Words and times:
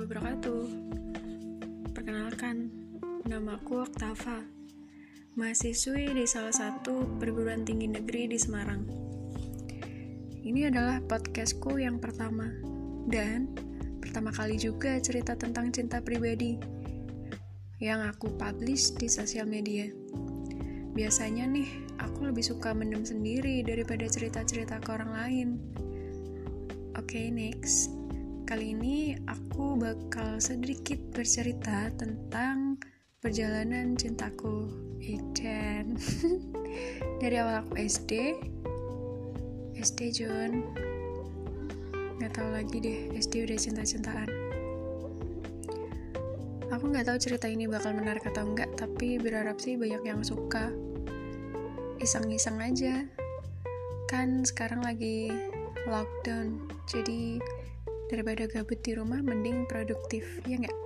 wabarakatuh. 0.00 0.64
Perkenalkan, 1.92 2.72
namaku 3.28 3.84
Oktava, 3.84 4.48
mahasiswi 5.36 6.08
di 6.16 6.24
salah 6.24 6.56
satu 6.56 7.04
perguruan 7.20 7.68
tinggi 7.68 7.84
negeri 7.84 8.32
di 8.32 8.40
Semarang. 8.40 8.88
Ini 10.40 10.72
adalah 10.72 11.04
podcastku 11.04 11.76
yang 11.84 12.00
pertama, 12.00 12.48
dan 13.12 13.52
pertama 14.00 14.32
kali 14.32 14.56
juga 14.56 14.96
cerita 15.04 15.36
tentang 15.36 15.68
cinta 15.68 16.00
pribadi 16.00 16.56
yang 17.76 18.00
aku 18.08 18.32
publish 18.40 18.96
di 18.96 19.04
sosial 19.12 19.44
media. 19.44 19.92
Biasanya 20.96 21.44
nih, 21.44 21.68
aku 22.00 22.24
lebih 22.24 22.48
suka 22.48 22.72
mendem 22.72 23.04
sendiri 23.04 23.60
daripada 23.68 24.08
cerita-cerita 24.08 24.80
ke 24.80 24.88
orang 24.96 25.12
lain. 25.12 25.48
Oke, 26.96 27.20
okay, 27.20 27.28
next. 27.28 28.01
Kali 28.52 28.76
ini 28.76 29.16
aku 29.32 29.80
bakal 29.80 30.36
sedikit 30.36 31.00
bercerita 31.16 31.88
tentang 31.96 32.76
perjalanan 33.16 33.96
cintaku. 33.96 34.68
Ejen. 35.00 35.96
Dari 37.24 37.40
awal 37.40 37.64
aku 37.64 37.80
SD, 37.80 38.36
SD 39.72 40.00
John. 40.12 40.68
Gak 42.20 42.36
tau 42.36 42.52
lagi 42.52 42.76
deh, 42.76 43.16
SD 43.16 43.48
udah 43.48 43.56
cinta-cintaan. 43.56 44.28
Aku 46.76 46.92
gak 46.92 47.08
tahu 47.08 47.16
cerita 47.16 47.48
ini 47.48 47.64
bakal 47.64 47.96
menarik 47.96 48.28
atau 48.28 48.44
enggak, 48.44 48.68
tapi 48.76 49.16
berharap 49.16 49.64
sih 49.64 49.80
banyak 49.80 50.04
yang 50.04 50.20
suka. 50.20 50.68
Iseng-iseng 52.04 52.60
aja. 52.60 53.00
Kan 54.12 54.44
sekarang 54.44 54.84
lagi 54.84 55.32
lockdown, 55.88 56.68
jadi 56.84 57.40
daripada 58.10 58.48
gabut 58.48 58.78
di 58.80 58.92
rumah 58.96 59.20
mending 59.20 59.66
produktif 59.68 60.24
ya 60.48 60.58
nggak 60.58 60.78